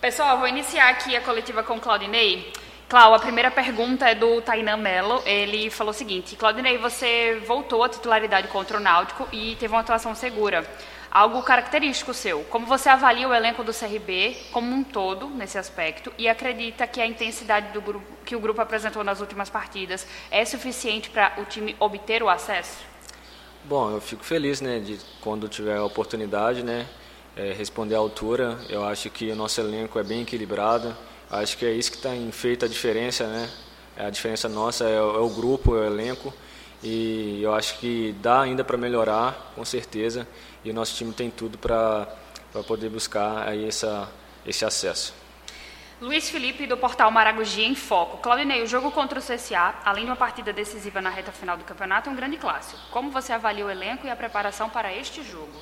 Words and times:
Pessoal, 0.00 0.38
vou 0.38 0.46
iniciar 0.46 0.90
aqui 0.90 1.16
a 1.16 1.20
coletiva 1.20 1.60
com 1.64 1.80
Claudinei. 1.80 2.52
Clau, 2.88 3.14
a 3.14 3.18
primeira 3.18 3.50
pergunta 3.50 4.08
é 4.08 4.14
do 4.14 4.40
Tainan 4.40 4.76
Mello. 4.76 5.20
Ele 5.26 5.68
falou 5.70 5.90
o 5.90 5.94
seguinte: 5.94 6.36
Claudinei, 6.36 6.78
você 6.78 7.42
voltou 7.44 7.82
à 7.82 7.88
titularidade 7.88 8.46
contra 8.46 8.76
o 8.76 8.80
Náutico 8.80 9.26
e 9.32 9.56
teve 9.56 9.74
uma 9.74 9.80
atuação 9.80 10.14
segura. 10.14 10.64
Algo 11.10 11.42
característico 11.42 12.14
seu. 12.14 12.44
Como 12.44 12.64
você 12.64 12.88
avalia 12.88 13.28
o 13.28 13.34
elenco 13.34 13.64
do 13.64 13.74
CRB 13.74 14.36
como 14.52 14.72
um 14.72 14.84
todo 14.84 15.26
nesse 15.26 15.58
aspecto 15.58 16.12
e 16.16 16.28
acredita 16.28 16.86
que 16.86 17.00
a 17.00 17.06
intensidade 17.06 17.72
do 17.72 17.80
grupo, 17.80 18.06
que 18.24 18.36
o 18.36 18.40
grupo 18.40 18.60
apresentou 18.60 19.02
nas 19.02 19.18
últimas 19.18 19.50
partidas 19.50 20.06
é 20.30 20.44
suficiente 20.44 21.10
para 21.10 21.32
o 21.38 21.44
time 21.44 21.74
obter 21.80 22.22
o 22.22 22.28
acesso? 22.28 22.78
Bom, 23.64 23.90
eu 23.90 24.00
fico 24.00 24.22
feliz, 24.22 24.60
né, 24.60 24.78
de 24.78 25.00
quando 25.20 25.48
tiver 25.48 25.76
a 25.76 25.84
oportunidade, 25.84 26.62
né, 26.62 26.86
é, 27.36 27.52
responder 27.52 27.94
à 27.94 27.98
altura. 27.98 28.58
Eu 28.68 28.84
acho 28.84 29.10
que 29.10 29.30
o 29.30 29.36
nosso 29.36 29.60
elenco 29.60 29.98
é 29.98 30.02
bem 30.02 30.22
equilibrado. 30.22 30.96
Acho 31.30 31.56
que 31.56 31.66
é 31.66 31.72
isso 31.72 31.90
que 31.90 31.96
está 31.96 32.10
feito 32.32 32.64
a 32.64 32.68
diferença, 32.68 33.26
né? 33.26 33.50
A 33.96 34.10
diferença 34.10 34.48
nossa 34.48 34.84
é, 34.84 34.94
é 34.94 35.00
o 35.00 35.28
grupo, 35.28 35.76
é 35.76 35.80
o 35.80 35.84
elenco. 35.84 36.32
E 36.82 37.40
eu 37.42 37.54
acho 37.54 37.78
que 37.78 38.14
dá 38.20 38.42
ainda 38.42 38.62
para 38.62 38.76
melhorar, 38.76 39.52
com 39.54 39.64
certeza. 39.64 40.26
E 40.64 40.70
o 40.70 40.74
nosso 40.74 40.94
time 40.94 41.12
tem 41.12 41.30
tudo 41.30 41.58
para 41.58 42.08
poder 42.66 42.88
buscar 42.88 43.48
aí 43.48 43.66
essa, 43.66 44.08
esse 44.46 44.64
acesso. 44.64 45.12
Luiz 46.00 46.30
Felipe, 46.30 46.64
do 46.64 46.76
portal 46.76 47.10
Maragogi, 47.10 47.64
em 47.64 47.74
foco. 47.74 48.18
Claudinei, 48.18 48.62
o 48.62 48.68
jogo 48.68 48.92
contra 48.92 49.18
o 49.18 49.22
CSA, 49.22 49.74
além 49.84 50.04
de 50.04 50.10
uma 50.10 50.16
partida 50.16 50.52
decisiva 50.52 51.00
na 51.00 51.10
reta 51.10 51.32
final 51.32 51.56
do 51.56 51.64
campeonato, 51.64 52.08
é 52.08 52.12
um 52.12 52.14
grande 52.14 52.36
clássico. 52.36 52.80
Como 52.92 53.10
você 53.10 53.32
avalia 53.32 53.66
o 53.66 53.70
elenco 53.70 54.06
e 54.06 54.10
a 54.10 54.14
preparação 54.14 54.70
para 54.70 54.94
este 54.94 55.24
jogo? 55.24 55.58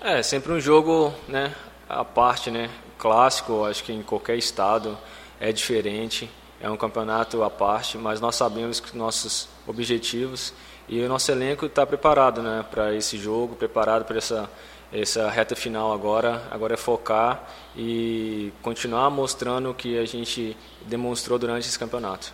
É, 0.00 0.22
sempre 0.22 0.52
um 0.52 0.60
jogo, 0.60 1.14
né, 1.26 1.54
à 1.88 2.04
parte, 2.04 2.50
né, 2.50 2.70
clássico, 2.98 3.64
acho 3.64 3.82
que 3.82 3.92
em 3.92 4.02
qualquer 4.02 4.36
estado 4.36 4.98
é 5.40 5.50
diferente, 5.52 6.30
é 6.60 6.70
um 6.70 6.76
campeonato 6.76 7.42
à 7.42 7.50
parte, 7.50 7.96
mas 7.96 8.20
nós 8.20 8.36
sabemos 8.36 8.80
que 8.80 8.96
nossos 8.96 9.48
objetivos 9.66 10.52
e 10.88 11.00
o 11.00 11.08
nosso 11.08 11.30
elenco 11.32 11.66
está 11.66 11.86
preparado, 11.86 12.42
né, 12.42 12.64
para 12.70 12.94
esse 12.94 13.16
jogo, 13.18 13.56
preparado 13.56 14.04
para 14.04 14.18
essa 14.18 14.48
essa 14.94 15.28
reta 15.28 15.56
final 15.56 15.92
agora, 15.92 16.46
agora 16.52 16.74
é 16.74 16.76
focar 16.76 17.42
e 17.76 18.52
continuar 18.62 19.10
mostrando 19.10 19.70
o 19.70 19.74
que 19.74 19.98
a 19.98 20.04
gente 20.04 20.56
demonstrou 20.82 21.36
durante 21.36 21.66
esse 21.66 21.78
campeonato. 21.78 22.32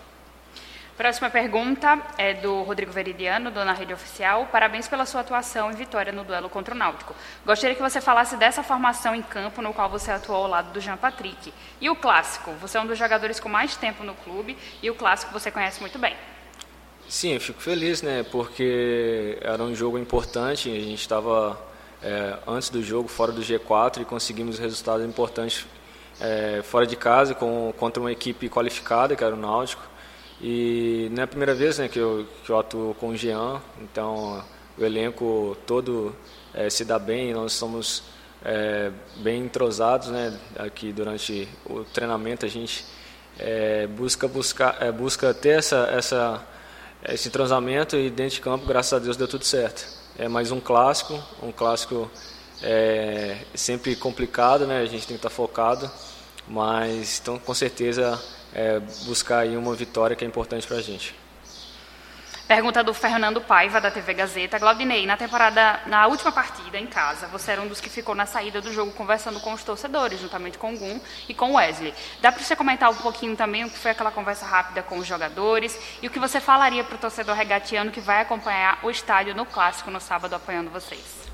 Próxima 1.00 1.30
pergunta 1.30 1.98
é 2.18 2.34
do 2.34 2.60
Rodrigo 2.60 2.92
Veridiano, 2.92 3.50
dona 3.50 3.72
Rede 3.72 3.94
Oficial. 3.94 4.46
Parabéns 4.52 4.86
pela 4.86 5.06
sua 5.06 5.22
atuação 5.22 5.70
e 5.70 5.74
vitória 5.74 6.12
no 6.12 6.24
duelo 6.24 6.50
contra 6.50 6.74
o 6.74 6.76
Náutico. 6.76 7.16
Gostaria 7.42 7.74
que 7.74 7.80
você 7.80 8.02
falasse 8.02 8.36
dessa 8.36 8.62
formação 8.62 9.14
em 9.14 9.22
campo 9.22 9.62
no 9.62 9.72
qual 9.72 9.88
você 9.88 10.10
atuou 10.10 10.44
ao 10.44 10.46
lado 10.46 10.74
do 10.74 10.78
Jean 10.78 10.98
Patrick. 10.98 11.54
E 11.80 11.88
o 11.88 11.96
clássico? 11.96 12.52
Você 12.60 12.76
é 12.76 12.82
um 12.82 12.86
dos 12.86 12.98
jogadores 12.98 13.40
com 13.40 13.48
mais 13.48 13.78
tempo 13.78 14.04
no 14.04 14.12
clube 14.12 14.58
e 14.82 14.90
o 14.90 14.94
clássico 14.94 15.32
você 15.32 15.50
conhece 15.50 15.80
muito 15.80 15.98
bem. 15.98 16.14
Sim, 17.08 17.32
eu 17.32 17.40
fico 17.40 17.62
feliz, 17.62 18.02
né? 18.02 18.22
Porque 18.30 19.38
era 19.40 19.62
um 19.62 19.74
jogo 19.74 19.98
importante. 19.98 20.68
A 20.68 20.80
gente 20.80 21.00
estava 21.00 21.58
é, 22.02 22.36
antes 22.46 22.68
do 22.68 22.82
jogo 22.82 23.08
fora 23.08 23.32
do 23.32 23.40
G4 23.40 24.02
e 24.02 24.04
conseguimos 24.04 24.58
resultados 24.58 25.06
importantes 25.06 25.66
é, 26.20 26.60
fora 26.62 26.86
de 26.86 26.94
casa 26.94 27.34
com, 27.34 27.72
contra 27.78 28.02
uma 28.02 28.12
equipe 28.12 28.50
qualificada, 28.50 29.16
que 29.16 29.24
era 29.24 29.34
o 29.34 29.38
Náutico. 29.38 29.88
E 30.42 31.08
não 31.12 31.20
é 31.20 31.24
a 31.24 31.26
primeira 31.26 31.54
vez 31.54 31.78
né, 31.78 31.88
que, 31.88 31.98
eu, 31.98 32.26
que 32.44 32.50
eu 32.50 32.58
atuo 32.58 32.94
com 32.94 33.08
o 33.08 33.16
Jean, 33.16 33.60
então 33.82 34.42
o 34.78 34.84
elenco 34.84 35.54
todo 35.66 36.16
é, 36.54 36.70
se 36.70 36.82
dá 36.82 36.98
bem, 36.98 37.34
nós 37.34 37.52
somos 37.52 38.02
é, 38.42 38.90
bem 39.16 39.42
entrosados 39.42 40.08
né, 40.08 40.38
aqui 40.58 40.92
durante 40.92 41.46
o 41.66 41.84
treinamento, 41.84 42.46
a 42.46 42.48
gente 42.48 42.86
é, 43.38 43.86
busca, 43.86 44.26
buscar, 44.26 44.90
busca 44.92 45.34
ter 45.34 45.58
essa, 45.58 45.90
essa, 45.92 46.42
esse 47.06 47.28
entrosamento 47.28 47.94
e 47.96 48.08
dentro 48.08 48.36
de 48.36 48.40
campo, 48.40 48.64
graças 48.64 48.94
a 48.94 48.98
Deus, 48.98 49.18
deu 49.18 49.28
tudo 49.28 49.44
certo. 49.44 49.86
É 50.18 50.26
mais 50.26 50.50
um 50.50 50.60
clássico, 50.60 51.22
um 51.42 51.52
clássico 51.52 52.10
sempre 53.54 53.94
complicado, 53.96 54.66
né, 54.66 54.80
a 54.80 54.86
gente 54.86 55.06
tem 55.06 55.16
que 55.16 55.26
estar 55.26 55.30
focado, 55.30 55.90
mas 56.48 57.20
então, 57.20 57.38
com 57.38 57.54
certeza 57.54 58.20
é, 58.52 58.80
buscar 59.04 59.40
aí 59.40 59.56
uma 59.56 59.74
vitória 59.74 60.16
que 60.16 60.24
é 60.24 60.26
importante 60.28 60.66
para 60.66 60.76
a 60.76 60.82
gente. 60.82 61.14
Pergunta 62.50 62.82
do 62.82 62.92
Fernando 62.92 63.40
Paiva, 63.40 63.80
da 63.80 63.92
TV 63.92 64.12
Gazeta. 64.12 64.58
Glaudinei, 64.58 65.06
na 65.06 65.16
temporada, 65.16 65.78
na 65.86 66.08
última 66.08 66.32
partida 66.32 66.80
em 66.80 66.86
casa, 66.88 67.28
você 67.28 67.52
era 67.52 67.62
um 67.62 67.68
dos 67.68 67.80
que 67.80 67.88
ficou 67.88 68.12
na 68.12 68.26
saída 68.26 68.60
do 68.60 68.72
jogo 68.72 68.90
conversando 68.90 69.38
com 69.38 69.52
os 69.52 69.62
torcedores, 69.62 70.18
juntamente 70.18 70.58
com 70.58 70.74
o 70.74 70.76
Gum 70.76 71.00
e 71.28 71.32
com 71.32 71.52
o 71.52 71.54
Wesley. 71.54 71.94
Dá 72.20 72.32
para 72.32 72.42
você 72.42 72.56
comentar 72.56 72.90
um 72.90 72.96
pouquinho 72.96 73.36
também 73.36 73.64
o 73.64 73.70
que 73.70 73.78
foi 73.78 73.92
aquela 73.92 74.10
conversa 74.10 74.46
rápida 74.46 74.82
com 74.82 74.98
os 74.98 75.06
jogadores 75.06 75.78
e 76.02 76.08
o 76.08 76.10
que 76.10 76.18
você 76.18 76.40
falaria 76.40 76.82
para 76.82 76.96
o 76.96 76.98
torcedor 76.98 77.36
regatiano 77.36 77.92
que 77.92 78.00
vai 78.00 78.20
acompanhar 78.20 78.80
o 78.82 78.90
estádio 78.90 79.32
no 79.32 79.46
Clássico 79.46 79.88
no 79.88 80.00
sábado 80.00 80.34
apoiando 80.34 80.70
vocês? 80.70 81.29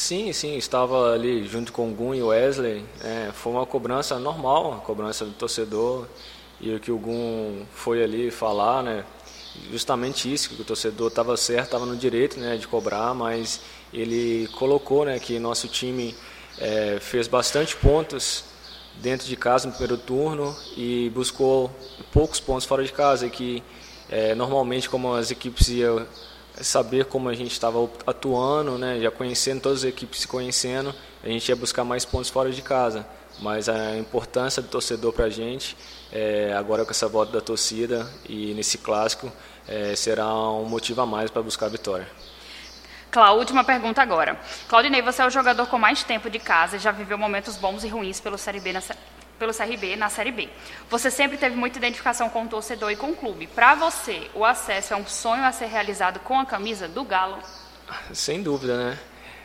Sim, 0.00 0.32
sim, 0.32 0.56
estava 0.56 1.12
ali 1.12 1.46
junto 1.46 1.74
com 1.74 1.90
o 1.90 1.94
Gun 1.94 2.14
e 2.14 2.22
o 2.22 2.28
Wesley. 2.28 2.82
É, 3.04 3.30
foi 3.34 3.52
uma 3.52 3.66
cobrança 3.66 4.18
normal, 4.18 4.70
uma 4.70 4.80
cobrança 4.80 5.26
do 5.26 5.32
torcedor. 5.32 6.06
E 6.58 6.74
o 6.74 6.80
que 6.80 6.90
o 6.90 6.96
Gun 6.96 7.66
foi 7.74 8.02
ali 8.02 8.30
falar, 8.30 8.82
né? 8.82 9.04
Justamente 9.70 10.32
isso, 10.32 10.48
que 10.48 10.62
o 10.62 10.64
torcedor 10.64 11.08
estava 11.08 11.36
certo, 11.36 11.66
estava 11.66 11.84
no 11.84 11.94
direito 11.98 12.40
né, 12.40 12.56
de 12.56 12.66
cobrar, 12.66 13.12
mas 13.12 13.60
ele 13.92 14.48
colocou 14.56 15.04
né, 15.04 15.18
que 15.18 15.38
nosso 15.38 15.68
time 15.68 16.16
é, 16.58 16.96
fez 16.98 17.28
bastante 17.28 17.76
pontos 17.76 18.44
dentro 19.02 19.26
de 19.26 19.36
casa 19.36 19.68
no 19.68 19.74
primeiro 19.74 19.98
turno 19.98 20.56
e 20.78 21.10
buscou 21.14 21.70
poucos 22.10 22.40
pontos 22.40 22.64
fora 22.64 22.82
de 22.82 22.92
casa, 22.92 23.26
e 23.26 23.30
que 23.30 23.62
é, 24.08 24.34
normalmente 24.34 24.88
como 24.88 25.12
as 25.12 25.30
equipes 25.30 25.68
iam 25.68 26.06
saber 26.62 27.06
como 27.06 27.28
a 27.28 27.34
gente 27.34 27.52
estava 27.52 27.88
atuando, 28.06 28.78
né, 28.78 29.00
já 29.00 29.10
conhecendo 29.10 29.60
todas 29.60 29.78
as 29.78 29.84
equipes 29.84 30.20
se 30.20 30.28
conhecendo, 30.28 30.94
a 31.22 31.28
gente 31.28 31.48
ia 31.48 31.56
buscar 31.56 31.84
mais 31.84 32.04
pontos 32.04 32.30
fora 32.30 32.50
de 32.50 32.62
casa. 32.62 33.06
Mas 33.38 33.68
a 33.68 33.96
importância 33.96 34.60
do 34.60 34.68
torcedor 34.68 35.12
para 35.12 35.26
a 35.26 35.30
gente, 35.30 35.76
é, 36.12 36.52
agora 36.56 36.84
com 36.84 36.90
essa 36.90 37.08
volta 37.08 37.32
da 37.32 37.40
torcida 37.40 38.06
e 38.28 38.52
nesse 38.54 38.76
clássico, 38.78 39.32
é, 39.66 39.94
será 39.96 40.28
um 40.50 40.64
motivo 40.64 41.00
a 41.00 41.06
mais 41.06 41.30
para 41.30 41.40
buscar 41.40 41.66
a 41.66 41.68
vitória. 41.70 42.06
Cláudia, 43.10 43.40
última 43.40 43.64
pergunta 43.64 44.02
agora. 44.02 44.38
Claudinei, 44.68 45.02
você 45.02 45.22
é 45.22 45.26
o 45.26 45.30
jogador 45.30 45.66
com 45.66 45.78
mais 45.78 46.04
tempo 46.04 46.30
de 46.30 46.38
casa 46.38 46.76
e 46.76 46.78
já 46.78 46.92
viveu 46.92 47.18
momentos 47.18 47.56
bons 47.56 47.82
e 47.82 47.88
ruins 47.88 48.20
pelo 48.20 48.38
Série 48.38 48.60
B 48.60 48.72
na, 48.72 48.82
pelo 49.40 49.54
CRB 49.54 49.96
na 49.96 50.10
Série 50.10 50.30
B. 50.30 50.50
Você 50.90 51.10
sempre 51.10 51.38
teve 51.38 51.56
muita 51.56 51.78
identificação 51.78 52.28
com 52.28 52.44
o 52.44 52.46
torcedor 52.46 52.92
e 52.92 52.96
com 52.96 53.10
o 53.10 53.16
clube. 53.16 53.46
Para 53.46 53.74
você, 53.74 54.30
o 54.34 54.44
acesso 54.44 54.92
é 54.92 54.96
um 54.96 55.06
sonho 55.06 55.42
a 55.42 55.50
ser 55.50 55.66
realizado 55.66 56.20
com 56.20 56.38
a 56.38 56.44
camisa 56.44 56.86
do 56.86 57.02
Galo? 57.02 57.38
Sem 58.12 58.42
dúvida, 58.42 58.76
né? 58.76 58.98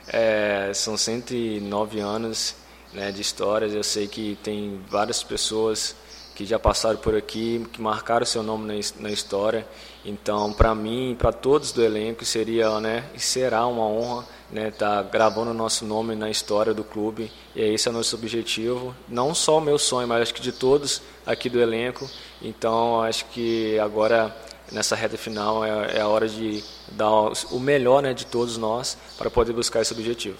É, 0.09 0.71
são 0.75 0.97
109 0.97 1.99
anos 2.01 2.55
né, 2.93 3.09
de 3.11 3.21
histórias. 3.21 3.73
Eu 3.73 3.83
sei 3.83 4.05
que 4.05 4.37
tem 4.43 4.81
várias 4.89 5.23
pessoas 5.23 5.95
que 6.35 6.45
já 6.45 6.59
passaram 6.59 6.97
por 6.97 7.15
aqui, 7.15 7.65
que 7.71 7.81
marcaram 7.81 8.25
seu 8.25 8.43
nome 8.43 8.67
na, 8.67 9.01
na 9.01 9.09
história. 9.09 9.65
Então, 10.03 10.51
para 10.51 10.75
mim, 10.75 11.15
para 11.17 11.31
todos 11.31 11.71
do 11.71 11.81
elenco, 11.81 12.25
seria, 12.25 12.81
né, 12.81 13.05
e 13.13 13.19
será 13.19 13.65
uma 13.65 13.87
honra 13.87 14.25
né, 14.49 14.71
tá 14.71 15.01
gravando 15.03 15.51
o 15.51 15.53
nosso 15.53 15.85
nome 15.85 16.15
na 16.15 16.29
história 16.29 16.73
do 16.73 16.83
clube 16.83 17.31
e 17.55 17.61
esse 17.61 17.87
é 17.87 17.91
o 17.91 17.93
nosso 17.93 18.15
objetivo, 18.15 18.95
não 19.07 19.33
só 19.33 19.57
o 19.57 19.61
meu 19.61 19.77
sonho, 19.77 20.07
mas 20.07 20.21
acho 20.21 20.33
que 20.33 20.41
de 20.41 20.51
todos 20.51 21.01
aqui 21.25 21.49
do 21.49 21.59
elenco. 21.59 22.09
Então 22.41 23.01
acho 23.01 23.25
que 23.25 23.79
agora 23.79 24.35
nessa 24.71 24.95
reta 24.95 25.17
final 25.17 25.63
é, 25.63 25.97
é 25.97 26.01
a 26.01 26.07
hora 26.07 26.27
de 26.27 26.63
dar 26.91 27.09
o 27.51 27.59
melhor 27.59 28.01
né, 28.01 28.13
de 28.13 28.25
todos 28.25 28.57
nós 28.57 28.97
para 29.17 29.29
poder 29.29 29.53
buscar 29.53 29.81
esse 29.81 29.93
objetivo. 29.93 30.37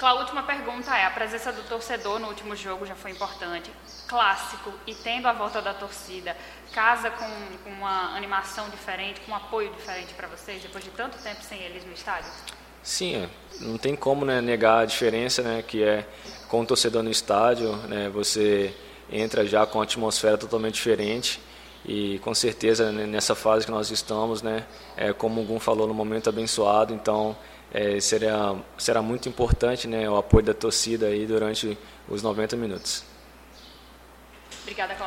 A 0.00 0.12
última 0.14 0.42
pergunta 0.42 0.94
é: 0.96 1.06
a 1.06 1.10
presença 1.10 1.50
do 1.50 1.62
torcedor 1.62 2.18
no 2.18 2.28
último 2.28 2.54
jogo 2.54 2.84
já 2.84 2.94
foi 2.94 3.10
importante, 3.10 3.70
clássico 4.06 4.70
e 4.86 4.94
tendo 4.94 5.26
a 5.26 5.32
volta 5.32 5.62
da 5.62 5.72
torcida, 5.72 6.36
casa 6.72 7.10
com, 7.10 7.26
com 7.62 7.70
uma 7.70 8.14
animação 8.14 8.68
diferente, 8.68 9.20
com 9.20 9.32
um 9.32 9.34
apoio 9.34 9.70
diferente 9.72 10.12
para 10.12 10.28
vocês 10.28 10.60
depois 10.60 10.84
de 10.84 10.90
tanto 10.90 11.16
tempo 11.22 11.42
sem 11.42 11.58
eles 11.62 11.86
no 11.86 11.92
estádio? 11.92 12.30
Sim, 12.84 13.16
é. 13.16 13.28
não 13.60 13.78
tem 13.78 13.96
como 13.96 14.26
né, 14.26 14.42
negar 14.42 14.80
a 14.80 14.84
diferença 14.84 15.42
né, 15.42 15.64
que 15.66 15.82
é 15.82 16.06
com 16.48 16.60
o 16.60 16.66
torcedor 16.66 17.02
no 17.02 17.10
estádio, 17.10 17.74
né, 17.88 18.10
você 18.10 18.74
entra 19.10 19.46
já 19.46 19.64
com 19.64 19.78
uma 19.78 19.84
atmosfera 19.84 20.36
totalmente 20.36 20.74
diferente 20.74 21.40
e 21.86 22.18
com 22.18 22.34
certeza 22.34 22.92
né, 22.92 23.06
nessa 23.06 23.34
fase 23.34 23.64
que 23.64 23.72
nós 23.72 23.90
estamos, 23.90 24.42
né, 24.42 24.66
é, 24.98 25.14
como 25.14 25.40
o 25.40 25.44
Gum 25.44 25.58
falou, 25.58 25.88
no 25.88 25.94
momento 25.94 26.28
abençoado, 26.28 26.92
então 26.92 27.34
é, 27.72 27.98
será, 28.00 28.54
será 28.76 29.00
muito 29.00 29.30
importante 29.30 29.88
né, 29.88 30.08
o 30.08 30.16
apoio 30.16 30.44
da 30.44 30.54
torcida 30.54 31.06
aí 31.06 31.24
durante 31.24 31.78
os 32.06 32.22
90 32.22 32.54
minutos. 32.54 33.02
Obrigada, 34.60 34.94
Cláudia. 34.94 35.02